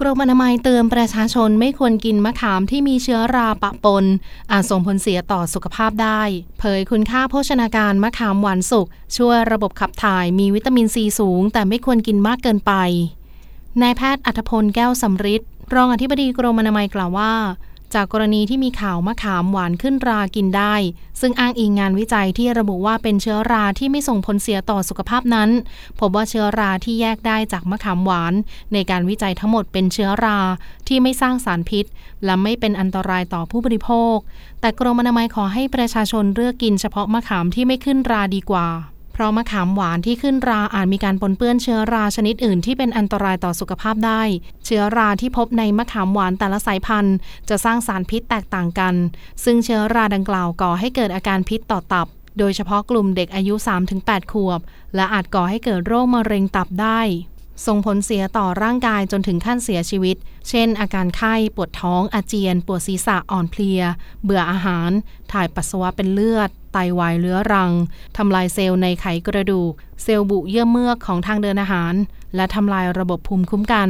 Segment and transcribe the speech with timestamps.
[0.00, 4.04] กรมอนามัยเตือนประชาชนไม่ควรกินมะขามที่มีเชื้อราปะปน
[4.52, 6.22] อาจส่งผลเสียต่อสุขภาพได้
[6.58, 8.86] เผยคุณค่าโภชนาการมะขามหวานสุก
[9.16, 12.72] ช่วยระบบขับถ่ายมีวิตามินซีสูง แต่ไม่ควรกินมากเกินไป
[13.82, 15.42] นายแพทย์อัธพลแก้วสำริด
[15.74, 17.32] รองอธิบดีกรมอนามัยกล่าวว่า
[17.94, 20.74] จากกรณีที่มีข่าวมะขามหวานขึ้นรากินได้
[21.20, 25.50] ซึ่งอ้างอิงงานวิจัยที่ระบุว่าเป็นเชื้อราที่ไม่ส่งผลเสียต่อสุขภาพนั้น
[26.00, 28.34] พบว่าเชื้อราที่แยกได้จากมะขามหวาน
[28.72, 30.38] ในการวิจัยทั้งหมดเป็นเชื้อรา
[30.88, 31.84] ที่ไม่สร้างสารพิษ
[32.24, 34.16] และไม่เป็นอันตรายต่อผู้บริโภค
[34.60, 38.68] แต่กรมอนามัยขอให้ประชาชนเลือกกินเฉพาะมะขามที่ไม่ขึ้นราดีกว่า
[39.16, 44.22] เพราะมะขามหวานที่ขึ้นราอาจมีการปนเปื้อนเชื้อราชนิดอื่นที่เป็นอันตรายต่อสุขภาพได้
[44.64, 47.16] เชื้อราที่พบในมะขามหวานแต่ละสายพันธุ์
[47.48, 48.94] จะสร้างสารพิษแตกต่างกัน
[49.44, 52.06] ซึ่งเชื้อราดังกล่าวก่อให้เกิดอาการพิษต่อตับ
[52.38, 53.54] โดยเฉพาะกลุ่มเด็กอายุ
[53.92, 54.60] 3-8 ขวบ
[54.94, 57.00] และอาจก่อให้เกิดโรคมะเร็งตับได้
[57.66, 60.16] ส่งผลเสียต่อร่างกายจนถึงขั้นเสียชีวิต
[60.48, 63.80] เช่น อาการไข้ ปวดท้อง อาเจียน ปวดศีรษะ อ่อนเพลีย
[64.24, 64.90] เบื่ออาหาร
[65.32, 67.72] ถ่ายปัสสาวะเป็นเลือด ตวายเรื้อรัง
[68.16, 71.94] ทำลายเซลล์ในไขกระดูก เซลล์บุเยื่อเมือกของทางเดินอาหาร
[72.36, 73.88] และทำลายระบบภูมิคุ้มกัน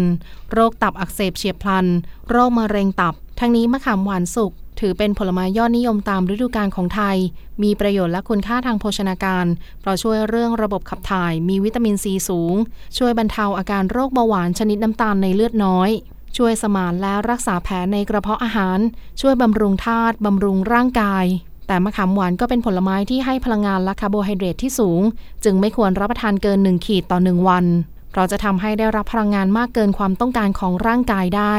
[0.53, 1.87] โรคตับอักเสบเฉียบพลัน
[2.31, 7.17] โรคมะเร็งตับ ทั้งนี้มะขามหวานสุกถือเป็นผลไม้ยอดนิยมตามฤดูกาลของไทย
[7.62, 9.47] มีประโยชน์และคุณค่าทางโภชนาการ
[9.81, 12.55] เพราะช่วยเรื่องระบบขับถ่าย มีวิตามินซีสูง
[12.98, 15.91] ช่วยบรรเทาอาการโรคเบาหวานชนิดน้ำตาลในเลือดน้อย
[16.37, 18.78] ช่วยสมานและรักษาแผลในกระเพาะอาหาร
[19.21, 21.25] ช่วยบำรุงธาตุบำรุงร่างกาย
[21.67, 25.00] แต่มะขามหวานก็เป็นผลไม้ที่ให้พลังงานและคาร์โบไฮเดรตที่สูง
[25.45, 27.64] จึงไม่ควรรับประทานเกิน 1 ขีดต่อ 1 วัน
[28.11, 31.56] เพราะจะทำให้ได้รับพลังงานมากเกินความต้องการของร่างกายได้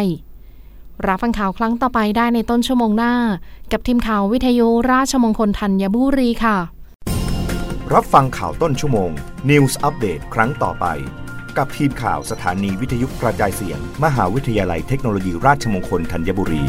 [1.08, 3.14] รับฟังข่าวครั้งต่อไปได้ในต้นชั่วโมงหน้า
[3.72, 6.58] กับทีมข่าววิทยุราชมงคลธัญบุรีค่ะ
[7.94, 9.12] รับฟังข่าวต้นชั่วโมง
[9.50, 10.86] News Update ครั้งต่อไป
[11.58, 16.64] กับทีมข่าวสถานีวิทยุกระจายเสียง มหาวิทยาลัยเทคโนโลยีราชมงคลธัญบุรี